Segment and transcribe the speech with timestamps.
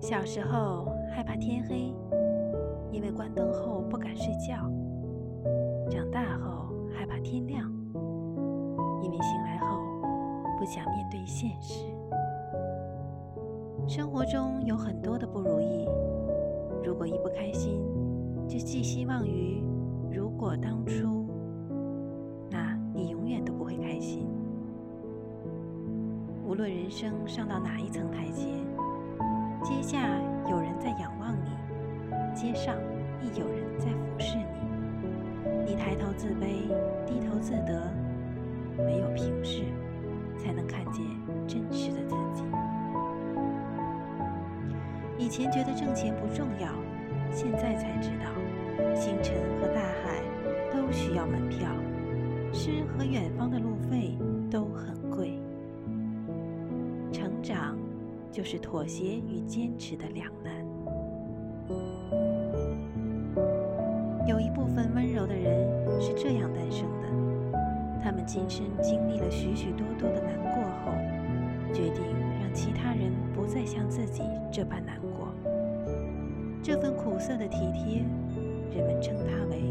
[0.00, 1.94] 小时候害怕天黑，
[2.90, 4.56] 因为关灯后不敢睡觉；
[5.90, 7.70] 长大后害怕天亮，
[9.02, 9.78] 因为醒来后
[10.58, 11.84] 不想面对现实。
[13.86, 15.86] 生活中有很多的不如意，
[16.82, 17.82] 如果一不开心，
[18.48, 19.62] 就寄希望于
[20.10, 21.26] 如果当初，
[22.50, 24.26] 那你永远都不会开心。
[26.46, 28.46] 无论人生上到哪一层台阶。
[29.70, 30.18] 阶下
[30.50, 31.48] 有人在仰望你，
[32.34, 32.74] 阶上
[33.22, 34.44] 亦有人在俯视你。
[35.64, 36.66] 你抬头自卑，
[37.06, 37.88] 低头自得，
[38.76, 39.62] 没有平视，
[40.36, 41.06] 才能看见
[41.46, 42.42] 真实的自己。
[45.16, 46.68] 以前觉得挣钱不重要，
[47.30, 50.20] 现在才知道，星辰和大海
[50.72, 51.70] 都需要门票，
[52.52, 54.18] 诗和远方的路费
[54.50, 55.38] 都很贵。
[57.12, 57.78] 成长。
[58.30, 60.54] 就是妥协与坚持的两难。
[64.26, 67.08] 有一部分温柔的人是这样诞生的：
[68.02, 70.92] 他们今生经历了许许多多的难过后，
[71.72, 72.02] 决定
[72.40, 75.34] 让其他人不再像自己这般难过。
[76.62, 78.04] 这份苦涩的体贴，
[78.70, 79.62] 人们称它为